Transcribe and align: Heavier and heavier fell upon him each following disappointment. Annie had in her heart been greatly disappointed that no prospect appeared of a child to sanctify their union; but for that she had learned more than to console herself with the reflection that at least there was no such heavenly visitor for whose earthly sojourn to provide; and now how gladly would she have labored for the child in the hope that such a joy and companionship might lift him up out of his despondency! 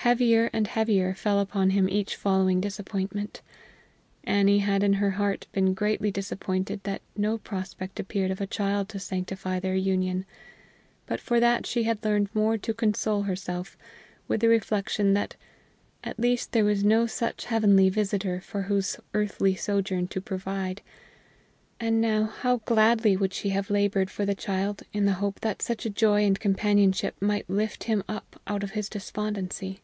Heavier 0.00 0.48
and 0.52 0.68
heavier 0.68 1.14
fell 1.14 1.40
upon 1.40 1.70
him 1.70 1.88
each 1.88 2.14
following 2.14 2.60
disappointment. 2.60 3.42
Annie 4.22 4.60
had 4.60 4.84
in 4.84 4.92
her 4.92 5.10
heart 5.10 5.48
been 5.50 5.74
greatly 5.74 6.12
disappointed 6.12 6.78
that 6.84 7.02
no 7.16 7.38
prospect 7.38 7.98
appeared 7.98 8.30
of 8.30 8.40
a 8.40 8.46
child 8.46 8.88
to 8.90 9.00
sanctify 9.00 9.58
their 9.58 9.74
union; 9.74 10.24
but 11.06 11.18
for 11.18 11.40
that 11.40 11.66
she 11.66 11.82
had 11.82 12.04
learned 12.04 12.32
more 12.32 12.52
than 12.52 12.60
to 12.60 12.74
console 12.74 13.22
herself 13.22 13.76
with 14.28 14.42
the 14.42 14.48
reflection 14.48 15.14
that 15.14 15.34
at 16.04 16.20
least 16.20 16.52
there 16.52 16.64
was 16.64 16.84
no 16.84 17.08
such 17.08 17.46
heavenly 17.46 17.88
visitor 17.88 18.40
for 18.40 18.62
whose 18.62 19.00
earthly 19.12 19.56
sojourn 19.56 20.06
to 20.06 20.20
provide; 20.20 20.82
and 21.80 22.00
now 22.00 22.26
how 22.26 22.58
gladly 22.58 23.16
would 23.16 23.34
she 23.34 23.48
have 23.48 23.70
labored 23.70 24.08
for 24.08 24.24
the 24.24 24.36
child 24.36 24.84
in 24.92 25.04
the 25.04 25.14
hope 25.14 25.40
that 25.40 25.60
such 25.62 25.84
a 25.84 25.90
joy 25.90 26.24
and 26.24 26.38
companionship 26.38 27.16
might 27.20 27.50
lift 27.50 27.84
him 27.84 28.04
up 28.08 28.40
out 28.46 28.62
of 28.62 28.70
his 28.70 28.88
despondency! 28.88 29.80